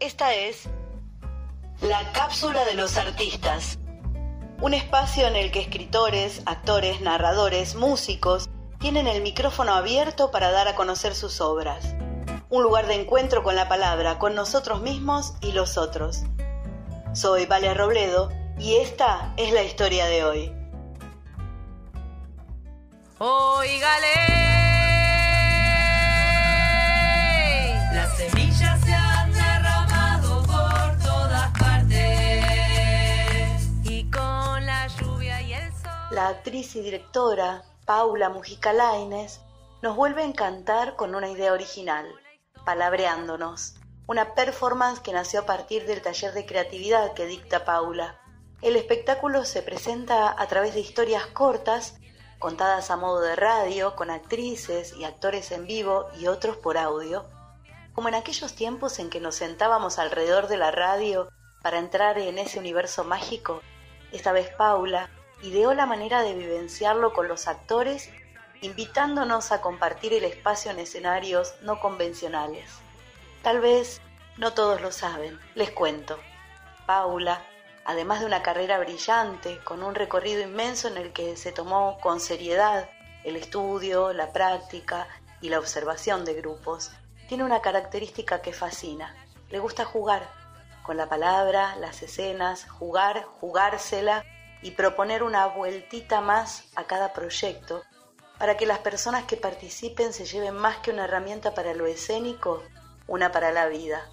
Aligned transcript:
Esta 0.00 0.34
es 0.34 0.68
la 1.80 2.12
cápsula 2.12 2.64
de 2.64 2.74
los 2.74 2.96
artistas, 2.96 3.78
un 4.60 4.74
espacio 4.74 5.26
en 5.26 5.36
el 5.36 5.52
que 5.52 5.60
escritores, 5.60 6.42
actores, 6.46 7.00
narradores, 7.00 7.74
músicos 7.74 8.50
tienen 8.80 9.06
el 9.06 9.22
micrófono 9.22 9.72
abierto 9.72 10.30
para 10.30 10.50
dar 10.50 10.68
a 10.68 10.74
conocer 10.74 11.14
sus 11.14 11.40
obras. 11.40 11.94
Un 12.50 12.62
lugar 12.62 12.86
de 12.86 12.94
encuentro 12.94 13.42
con 13.42 13.56
la 13.56 13.68
palabra, 13.68 14.18
con 14.18 14.34
nosotros 14.34 14.80
mismos 14.80 15.34
y 15.40 15.52
los 15.52 15.78
otros. 15.78 16.22
Soy 17.12 17.46
Vale 17.46 17.72
Robledo 17.72 18.30
y 18.58 18.74
esta 18.76 19.32
es 19.36 19.52
la 19.52 19.62
historia 19.62 20.06
de 20.06 20.24
hoy. 20.24 20.52
Oígale. 23.18 24.43
Actriz 36.28 36.74
y 36.74 36.80
directora 36.80 37.64
Paula 37.84 38.30
Mujica 38.30 38.72
Laines 38.72 39.42
nos 39.82 39.94
vuelve 39.94 40.22
a 40.22 40.24
encantar 40.24 40.96
con 40.96 41.14
una 41.14 41.28
idea 41.28 41.52
original, 41.52 42.06
Palabreándonos, 42.64 43.74
una 44.06 44.34
performance 44.34 45.00
que 45.00 45.12
nació 45.12 45.40
a 45.40 45.46
partir 45.46 45.84
del 45.84 46.00
taller 46.00 46.32
de 46.32 46.46
creatividad 46.46 47.12
que 47.12 47.26
dicta 47.26 47.66
Paula. 47.66 48.18
El 48.62 48.76
espectáculo 48.76 49.44
se 49.44 49.60
presenta 49.60 50.34
a 50.40 50.46
través 50.46 50.72
de 50.72 50.80
historias 50.80 51.26
cortas, 51.26 51.98
contadas 52.38 52.90
a 52.90 52.96
modo 52.96 53.20
de 53.20 53.36
radio, 53.36 53.94
con 53.94 54.10
actrices 54.10 54.94
y 54.96 55.04
actores 55.04 55.52
en 55.52 55.66
vivo 55.66 56.06
y 56.18 56.26
otros 56.28 56.56
por 56.56 56.78
audio, 56.78 57.26
como 57.92 58.08
en 58.08 58.14
aquellos 58.14 58.54
tiempos 58.54 58.98
en 58.98 59.10
que 59.10 59.20
nos 59.20 59.34
sentábamos 59.34 59.98
alrededor 59.98 60.48
de 60.48 60.56
la 60.56 60.70
radio 60.70 61.28
para 61.62 61.78
entrar 61.78 62.16
en 62.16 62.38
ese 62.38 62.58
universo 62.58 63.04
mágico. 63.04 63.60
Esta 64.10 64.32
vez 64.32 64.48
Paula 64.56 65.10
ideó 65.42 65.74
la 65.74 65.86
manera 65.86 66.22
de 66.22 66.34
vivenciarlo 66.34 67.12
con 67.12 67.28
los 67.28 67.48
actores, 67.48 68.10
invitándonos 68.60 69.52
a 69.52 69.60
compartir 69.60 70.14
el 70.14 70.24
espacio 70.24 70.70
en 70.70 70.78
escenarios 70.78 71.54
no 71.62 71.80
convencionales. 71.80 72.70
Tal 73.42 73.60
vez 73.60 74.00
no 74.38 74.54
todos 74.54 74.80
lo 74.80 74.90
saben, 74.90 75.38
les 75.54 75.70
cuento. 75.70 76.18
Paula, 76.86 77.42
además 77.84 78.20
de 78.20 78.26
una 78.26 78.42
carrera 78.42 78.78
brillante, 78.78 79.58
con 79.64 79.82
un 79.82 79.94
recorrido 79.94 80.42
inmenso 80.42 80.88
en 80.88 80.96
el 80.96 81.12
que 81.12 81.36
se 81.36 81.52
tomó 81.52 81.98
con 82.00 82.20
seriedad 82.20 82.88
el 83.24 83.36
estudio, 83.36 84.12
la 84.12 84.32
práctica 84.32 85.08
y 85.40 85.48
la 85.48 85.58
observación 85.58 86.24
de 86.24 86.34
grupos, 86.34 86.90
tiene 87.28 87.44
una 87.44 87.60
característica 87.60 88.42
que 88.42 88.52
fascina. 88.52 89.14
Le 89.50 89.58
gusta 89.58 89.84
jugar 89.84 90.28
con 90.82 90.96
la 90.96 91.08
palabra, 91.08 91.76
las 91.76 92.02
escenas, 92.02 92.68
jugar, 92.68 93.24
jugársela 93.40 94.24
y 94.64 94.70
proponer 94.70 95.22
una 95.22 95.46
vueltita 95.46 96.22
más 96.22 96.64
a 96.74 96.84
cada 96.84 97.12
proyecto 97.12 97.82
para 98.38 98.56
que 98.56 98.64
las 98.64 98.78
personas 98.78 99.24
que 99.24 99.36
participen 99.36 100.14
se 100.14 100.24
lleven 100.24 100.56
más 100.56 100.78
que 100.78 100.90
una 100.90 101.04
herramienta 101.04 101.52
para 101.52 101.74
lo 101.74 101.86
escénico, 101.86 102.62
una 103.06 103.30
para 103.30 103.52
la 103.52 103.68
vida. 103.68 104.08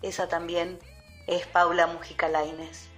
Esa 0.00 0.28
también 0.28 0.78
es 1.26 1.44
Paula 1.48 1.88
Mujica 1.88 2.28
Laines. 2.28 2.88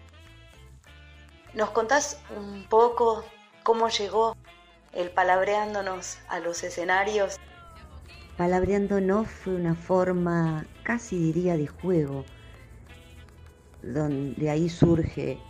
¿Nos 1.54 1.70
contás 1.70 2.20
un 2.36 2.66
poco 2.68 3.24
cómo 3.62 3.88
llegó 3.88 4.36
el 4.92 5.10
palabreándonos 5.10 6.18
a 6.28 6.40
los 6.40 6.62
escenarios? 6.62 7.40
Palabreándonos 8.36 9.28
fue 9.28 9.54
una 9.54 9.74
forma, 9.74 10.66
casi 10.82 11.16
diría, 11.16 11.56
de 11.56 11.68
juego, 11.68 12.26
donde 13.82 14.50
ahí 14.50 14.68
surge 14.68 15.40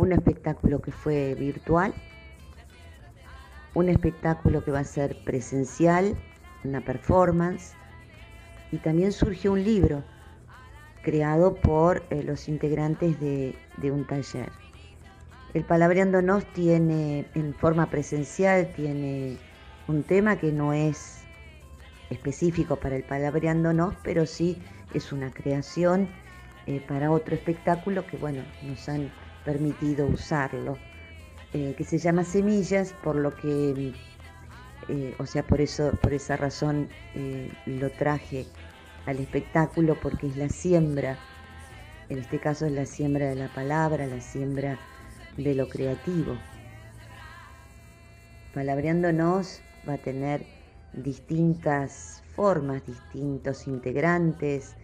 un 0.00 0.12
espectáculo 0.12 0.80
que 0.80 0.92
fue 0.92 1.34
virtual, 1.34 1.92
un 3.74 3.90
espectáculo 3.90 4.64
que 4.64 4.70
va 4.70 4.78
a 4.78 4.84
ser 4.84 5.14
presencial, 5.24 6.16
una 6.64 6.80
performance, 6.80 7.74
y 8.72 8.78
también 8.78 9.12
surgió 9.12 9.52
un 9.52 9.62
libro 9.62 10.02
creado 11.02 11.54
por 11.54 12.02
eh, 12.08 12.22
los 12.22 12.48
integrantes 12.48 13.20
de, 13.20 13.54
un 13.82 14.06
taller. 14.06 14.50
El 15.52 15.64
Palabreándonos 15.64 16.46
tiene, 16.54 17.26
en 17.34 17.52
forma 17.52 17.90
presencial, 17.90 18.72
tiene 18.74 19.36
un 19.86 20.02
tema 20.02 20.36
que 20.36 20.50
no 20.50 20.72
es 20.72 21.24
específico 22.08 22.76
para 22.76 22.96
el 22.96 23.02
Palabreándonos, 23.02 23.94
pero 24.02 24.24
sí 24.24 24.62
es 24.94 25.12
una 25.12 25.30
creación 25.30 26.08
eh, 26.66 26.82
para 26.88 27.10
otro 27.10 27.34
espectáculo 27.34 28.06
que, 28.06 28.16
bueno, 28.16 28.42
nos 28.62 28.88
han 28.88 29.10
permitido 29.44 30.06
usarlo, 30.06 30.78
eh, 31.52 31.74
que 31.76 31.84
se 31.84 31.98
llama 31.98 32.24
Semillas, 32.24 32.94
por 33.02 33.16
lo 33.16 33.34
que, 33.34 33.92
eh, 34.88 35.14
o 35.18 35.26
sea, 35.26 35.42
por, 35.42 35.60
eso, 35.60 35.92
por 36.02 36.12
esa 36.12 36.36
razón 36.36 36.88
eh, 37.14 37.50
lo 37.66 37.90
traje 37.90 38.46
al 39.06 39.18
espectáculo, 39.18 39.98
porque 40.00 40.28
es 40.28 40.36
la 40.36 40.48
siembra, 40.48 41.18
en 42.08 42.18
este 42.18 42.38
caso 42.38 42.66
es 42.66 42.72
la 42.72 42.86
siembra 42.86 43.26
de 43.26 43.36
la 43.36 43.48
palabra, 43.48 44.06
la 44.06 44.20
siembra 44.20 44.78
de 45.36 45.54
lo 45.54 45.68
creativo. 45.68 46.36
Palabreándonos 48.54 49.62
va 49.88 49.94
a 49.94 49.98
tener 49.98 50.44
distintas 50.92 52.22
formas, 52.34 52.84
distintos 52.84 53.66
integrantes, 53.66 54.74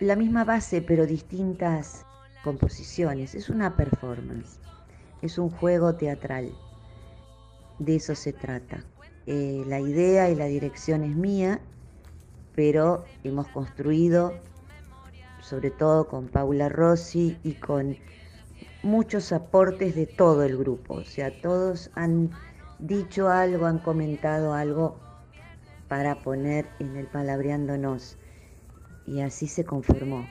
la 0.00 0.16
misma 0.16 0.44
base 0.44 0.80
pero 0.80 1.06
distintas 1.06 2.06
composiciones, 2.42 3.34
es 3.34 3.48
una 3.50 3.76
performance, 3.76 4.58
es 5.22 5.38
un 5.38 5.50
juego 5.50 5.94
teatral, 5.94 6.52
de 7.78 7.96
eso 7.96 8.14
se 8.14 8.32
trata. 8.32 8.84
Eh, 9.26 9.62
la 9.66 9.80
idea 9.80 10.30
y 10.30 10.34
la 10.34 10.46
dirección 10.46 11.02
es 11.04 11.14
mía, 11.14 11.60
pero 12.54 13.04
hemos 13.24 13.48
construido, 13.48 14.34
sobre 15.40 15.70
todo 15.70 16.08
con 16.08 16.28
Paula 16.28 16.68
Rossi 16.68 17.36
y 17.42 17.54
con 17.54 17.96
muchos 18.82 19.32
aportes 19.32 19.94
de 19.94 20.06
todo 20.06 20.42
el 20.42 20.56
grupo, 20.56 20.94
o 20.94 21.04
sea, 21.04 21.30
todos 21.40 21.90
han 21.94 22.30
dicho 22.78 23.28
algo, 23.28 23.66
han 23.66 23.78
comentado 23.78 24.54
algo 24.54 24.98
para 25.88 26.22
poner 26.22 26.66
en 26.78 26.96
el 26.96 27.06
palabreándonos 27.06 28.16
y 29.06 29.20
así 29.20 29.48
se 29.48 29.64
conformó. 29.64 30.26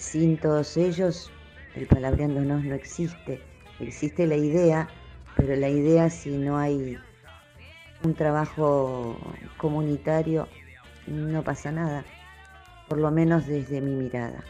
Sin 0.00 0.38
todos 0.38 0.78
ellos, 0.78 1.30
el 1.74 1.86
palabreándonos 1.86 2.64
no 2.64 2.74
existe. 2.74 3.42
Existe 3.80 4.26
la 4.26 4.34
idea, 4.34 4.88
pero 5.36 5.54
la 5.56 5.68
idea 5.68 6.08
si 6.08 6.30
no 6.30 6.56
hay 6.56 6.96
un 8.02 8.14
trabajo 8.14 9.18
comunitario, 9.58 10.48
no 11.06 11.44
pasa 11.44 11.70
nada, 11.70 12.06
por 12.88 12.96
lo 12.96 13.10
menos 13.10 13.46
desde 13.46 13.82
mi 13.82 13.90
mirada. 13.90 14.42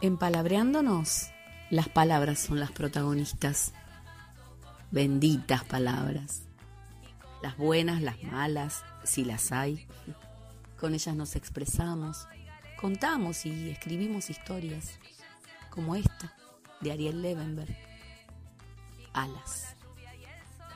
En 0.00 0.18
Palabreándonos, 0.18 1.30
las 1.70 1.88
palabras 1.88 2.40
son 2.40 2.58
las 2.58 2.72
protagonistas. 2.72 3.72
Benditas 4.90 5.62
palabras. 5.62 6.42
Las 7.40 7.56
buenas, 7.56 8.02
las 8.02 8.20
malas, 8.24 8.82
si 9.04 9.24
las 9.24 9.52
hay. 9.52 9.86
Con 10.76 10.94
ellas 10.94 11.14
nos 11.14 11.36
expresamos, 11.36 12.26
contamos 12.80 13.44
y 13.44 13.70
escribimos 13.70 14.30
historias, 14.30 14.98
como 15.70 15.96
esta 15.96 16.34
de 16.80 16.92
Ariel 16.92 17.20
Levenberg. 17.20 17.76
Alas. 19.12 19.74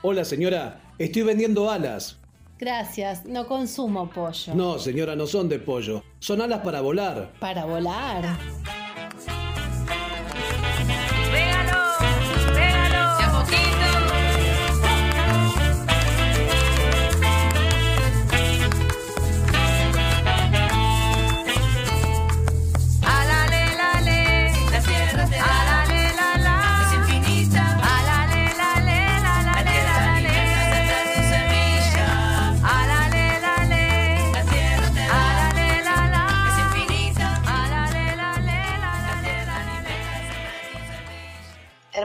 Hola 0.01 0.25
señora, 0.25 0.81
estoy 0.97 1.21
vendiendo 1.21 1.71
alas. 1.71 2.17
Gracias, 2.59 3.25
no 3.25 3.47
consumo 3.47 4.09
pollo. 4.09 4.53
No, 4.53 4.79
señora, 4.79 5.15
no 5.15 5.27
son 5.27 5.49
de 5.49 5.59
pollo. 5.59 6.03
Son 6.19 6.41
alas 6.41 6.61
para 6.61 6.81
volar. 6.81 7.33
Para 7.39 7.65
volar. 7.65 8.37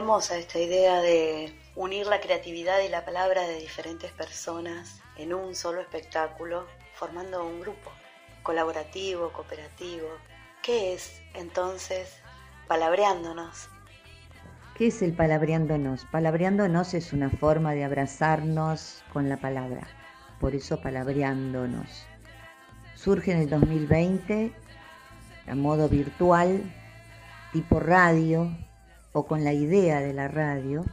Esta 0.09 0.57
idea 0.57 1.01
de 1.01 1.53
unir 1.75 2.07
la 2.07 2.19
creatividad 2.19 2.79
y 2.79 2.89
la 2.89 3.05
palabra 3.05 3.43
de 3.43 3.59
diferentes 3.59 4.11
personas 4.11 5.01
en 5.17 5.35
un 5.35 5.53
solo 5.53 5.81
espectáculo, 5.81 6.65
formando 6.95 7.45
un 7.45 7.61
grupo. 7.61 7.91
colaborativo, 8.41 9.31
cooperativo. 9.31 10.07
¿Qué 10.63 10.95
es 10.95 11.21
entonces 11.35 12.17
palabreándonos? 12.67 13.69
¿Qué 14.75 14.87
es 14.87 15.03
el 15.03 15.13
palabreándonos? 15.13 16.05
Palabreándonos 16.05 16.95
es 16.95 17.13
una 17.13 17.29
forma 17.29 17.75
de 17.75 17.83
abrazarnos 17.83 19.03
con 19.13 19.29
la 19.29 19.37
palabra, 19.37 19.87
por 20.39 20.55
eso 20.55 20.81
palabreándonos. 20.81 22.07
Surge 22.95 23.31
en 23.31 23.41
el 23.41 23.49
2020 23.49 24.53
a 25.47 25.53
modo 25.53 25.87
virtual, 25.87 26.63
tipo 27.53 27.79
radio 27.79 28.51
o 29.13 29.25
con 29.25 29.43
la 29.43 29.53
idea 29.53 29.99
de 30.01 30.13
la 30.13 30.27
radio, 30.27 30.83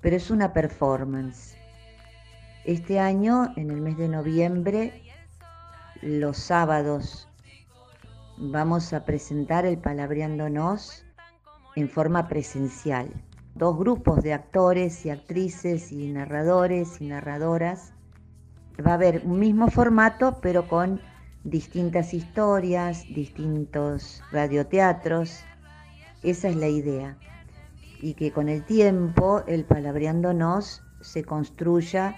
pero 0.00 0.16
es 0.16 0.30
una 0.30 0.52
performance. 0.52 1.56
Este 2.64 2.98
año, 2.98 3.52
en 3.56 3.70
el 3.70 3.80
mes 3.80 3.96
de 3.96 4.08
noviembre, 4.08 5.02
los 6.00 6.36
sábados, 6.36 7.28
vamos 8.36 8.92
a 8.92 9.04
presentar 9.04 9.66
el 9.66 9.78
Palabreándonos 9.78 11.04
en 11.76 11.88
forma 11.88 12.28
presencial 12.28 13.08
dos 13.54 13.78
grupos 13.78 14.22
de 14.22 14.32
actores 14.32 15.04
y 15.04 15.10
actrices 15.10 15.92
y 15.92 16.08
narradores 16.08 17.00
y 17.00 17.06
narradoras. 17.06 17.92
Va 18.84 18.92
a 18.92 18.94
haber 18.94 19.22
un 19.24 19.38
mismo 19.38 19.68
formato, 19.68 20.38
pero 20.40 20.66
con 20.68 21.00
distintas 21.44 22.14
historias, 22.14 23.04
distintos 23.14 24.22
radioteatros. 24.32 25.40
Esa 26.22 26.48
es 26.48 26.56
la 26.56 26.68
idea. 26.68 27.18
Y 28.02 28.14
que 28.14 28.32
con 28.32 28.50
el 28.50 28.64
tiempo 28.64 29.42
el 29.46 29.64
Palabreándonos 29.64 30.82
se 31.00 31.24
construya 31.24 32.14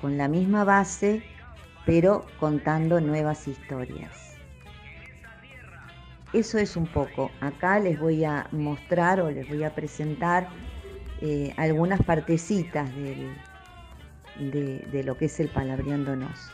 con 0.00 0.16
la 0.16 0.28
misma 0.28 0.64
base, 0.64 1.22
pero 1.84 2.24
contando 2.40 3.00
nuevas 3.00 3.46
historias. 3.46 4.36
Eso 6.32 6.58
es 6.58 6.76
un 6.76 6.86
poco. 6.86 7.30
Acá 7.40 7.78
les 7.78 7.98
voy 8.00 8.24
a 8.24 8.46
mostrar 8.50 9.20
o 9.20 9.30
les 9.30 9.48
voy 9.48 9.64
a 9.64 9.74
presentar 9.74 10.48
eh, 11.20 11.52
algunas 11.56 12.02
partecitas 12.02 12.90
de, 12.96 13.28
de 14.90 15.04
lo 15.04 15.16
que 15.16 15.26
es 15.26 15.38
el 15.40 15.48
palabreándonos. 15.48 16.50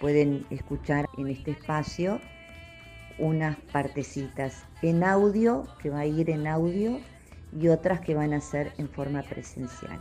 Pueden 0.00 0.46
escuchar 0.50 1.06
en 1.16 1.28
este 1.28 1.52
espacio 1.52 2.20
unas 3.18 3.56
partecitas 3.72 4.64
en 4.82 5.04
audio, 5.04 5.66
que 5.80 5.90
va 5.90 6.00
a 6.00 6.06
ir 6.06 6.30
en 6.30 6.46
audio, 6.46 7.00
y 7.58 7.68
otras 7.68 8.00
que 8.00 8.14
van 8.14 8.32
a 8.32 8.40
ser 8.40 8.72
en 8.78 8.88
forma 8.88 9.22
presencial. 9.22 10.00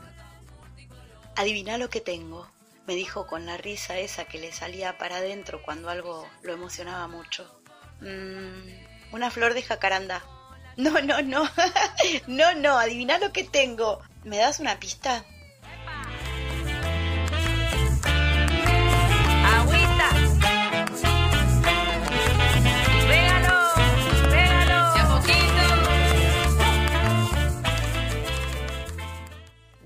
Adivina 1.35 1.77
lo 1.77 1.89
que 1.89 2.01
tengo, 2.01 2.47
me 2.85 2.95
dijo 2.95 3.27
con 3.27 3.45
la 3.45 3.57
risa 3.57 3.97
esa 3.97 4.25
que 4.25 4.39
le 4.39 4.51
salía 4.51 4.97
para 4.97 5.17
adentro 5.17 5.61
cuando 5.63 5.89
algo 5.89 6.27
lo 6.41 6.53
emocionaba 6.53 7.07
mucho. 7.07 7.49
Mm, 8.01 9.13
una 9.13 9.31
flor 9.31 9.53
de 9.53 9.61
jacaranda. 9.61 10.23
No, 10.75 11.01
no, 11.01 11.21
no. 11.21 11.43
no, 12.27 12.55
no, 12.55 12.77
adivina 12.77 13.17
lo 13.19 13.31
que 13.31 13.43
tengo. 13.43 14.01
¿Me 14.23 14.37
das 14.37 14.59
una 14.59 14.79
pista? 14.79 15.23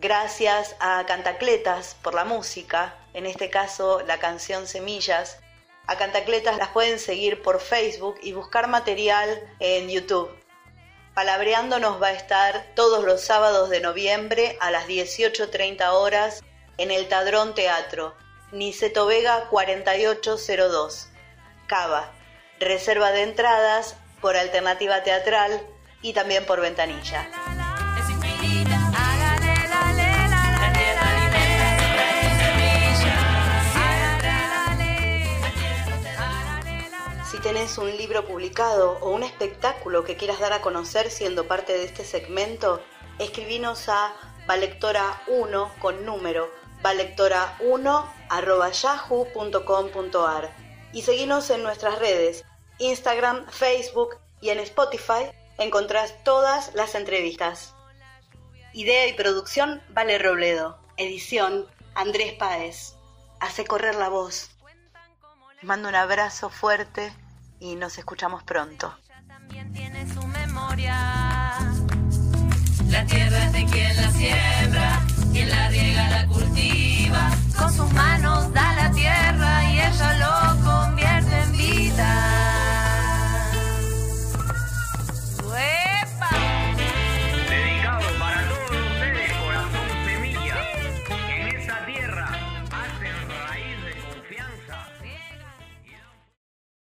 Gracias 0.07 0.73
a 0.79 1.05
Cantacletas 1.05 1.97
por 2.01 2.13
la 2.13 2.23
música, 2.23 2.95
en 3.13 3.25
este 3.25 3.49
caso 3.49 4.01
la 4.07 4.19
canción 4.19 4.65
Semillas. 4.65 5.37
A 5.85 5.97
Cantacletas 5.97 6.55
las 6.55 6.69
pueden 6.69 6.97
seguir 6.97 7.41
por 7.41 7.59
Facebook 7.59 8.15
y 8.23 8.31
buscar 8.31 8.69
material 8.69 9.53
en 9.59 9.89
YouTube. 9.89 10.29
Palabreándonos 11.13 12.01
va 12.01 12.07
a 12.07 12.13
estar 12.13 12.67
todos 12.73 13.03
los 13.03 13.19
sábados 13.19 13.69
de 13.69 13.81
noviembre 13.81 14.57
a 14.61 14.71
las 14.71 14.87
18.30 14.87 15.91
horas 15.91 16.41
en 16.77 16.89
el 16.89 17.09
Tadrón 17.09 17.53
Teatro, 17.53 18.15
Niceto 18.53 19.07
Vega 19.07 19.49
4802, 19.49 21.09
Cava. 21.67 22.13
Reserva 22.61 23.11
de 23.11 23.23
entradas 23.23 23.97
por 24.21 24.37
alternativa 24.37 25.03
teatral 25.03 25.67
y 26.01 26.13
también 26.13 26.45
por 26.45 26.61
ventanilla. 26.61 27.29
Tenés 37.47 37.77
un 37.77 37.95
libro 37.95 38.25
publicado 38.25 38.99
o 38.99 39.11
un 39.11 39.23
espectáculo 39.23 40.03
que 40.03 40.17
quieras 40.17 40.41
dar 40.41 40.51
a 40.51 40.59
conocer 40.59 41.09
siendo 41.09 41.47
parte 41.47 41.71
de 41.71 41.85
este 41.85 42.03
segmento, 42.03 42.83
escribinos 43.19 43.87
a 43.87 44.13
valectora1 44.47 45.79
con 45.79 46.05
número 46.05 46.51
valectora1 46.83 48.05
arroba 48.27 48.69
yahoo.com.ar 48.69 50.53
y 50.91 51.03
seguinos 51.03 51.49
en 51.49 51.63
nuestras 51.63 51.99
redes, 51.99 52.43
Instagram, 52.79 53.47
Facebook 53.47 54.17
y 54.41 54.49
en 54.49 54.59
Spotify 54.59 55.31
encontrás 55.57 56.21
todas 56.25 56.75
las 56.75 56.95
entrevistas. 56.95 57.73
Idea 58.73 59.07
y 59.07 59.13
producción 59.13 59.81
Vale 59.91 60.17
Robledo. 60.19 60.79
Edición 60.97 61.65
Andrés 61.95 62.33
Páez. 62.33 62.95
Hace 63.39 63.63
correr 63.63 63.95
la 63.95 64.09
voz. 64.09 64.49
Mando 65.61 65.87
un 65.87 65.95
abrazo 65.95 66.49
fuerte 66.49 67.13
y 67.59 67.75
nos 67.75 67.97
escuchamos 67.97 68.43
pronto. 68.43 68.93
También 69.27 69.71
tiene 69.73 70.07
su 70.13 70.25
memoria. 70.27 71.59
La 72.89 73.05
tierra 73.05 73.45
es 73.45 73.53
de 73.53 73.65
quien 73.65 73.95
la 73.95 74.11
siembra, 74.11 75.01
quien 75.31 75.49
la 75.49 75.69
riega, 75.69 76.09
la 76.09 76.27
cultiva, 76.27 77.31
con 77.57 77.73
sus 77.73 77.91
manos 77.93 78.51
da 78.53 78.66